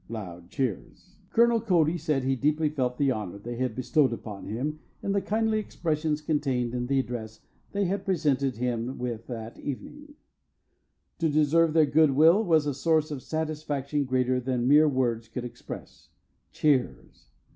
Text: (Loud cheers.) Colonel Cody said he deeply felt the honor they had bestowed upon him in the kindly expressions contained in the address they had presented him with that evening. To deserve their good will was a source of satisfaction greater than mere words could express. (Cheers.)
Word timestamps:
(Loud 0.09 0.49
cheers.) 0.49 1.17
Colonel 1.29 1.61
Cody 1.61 1.95
said 1.95 2.23
he 2.23 2.35
deeply 2.35 2.69
felt 2.69 2.97
the 2.97 3.11
honor 3.11 3.37
they 3.37 3.57
had 3.57 3.75
bestowed 3.75 4.11
upon 4.11 4.47
him 4.47 4.79
in 5.03 5.11
the 5.11 5.21
kindly 5.21 5.59
expressions 5.59 6.21
contained 6.23 6.73
in 6.73 6.87
the 6.87 6.97
address 6.97 7.41
they 7.71 7.85
had 7.85 8.03
presented 8.03 8.57
him 8.57 8.97
with 8.97 9.27
that 9.27 9.59
evening. 9.59 10.15
To 11.19 11.29
deserve 11.29 11.73
their 11.73 11.85
good 11.85 12.15
will 12.15 12.43
was 12.43 12.65
a 12.65 12.73
source 12.73 13.11
of 13.11 13.21
satisfaction 13.21 14.05
greater 14.05 14.39
than 14.39 14.67
mere 14.67 14.87
words 14.89 15.27
could 15.27 15.45
express. 15.45 16.09
(Cheers.) 16.51 17.29